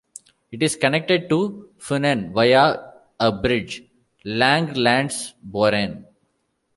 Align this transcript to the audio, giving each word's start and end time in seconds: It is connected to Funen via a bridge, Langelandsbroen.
It 0.51 0.63
is 0.63 0.75
connected 0.75 1.29
to 1.29 1.69
Funen 1.77 2.33
via 2.33 2.73
a 3.19 3.31
bridge, 3.31 3.83
Langelandsbroen. 4.25 6.05